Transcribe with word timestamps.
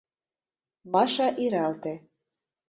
—Маша 0.93 1.27
иралте. 1.43 1.93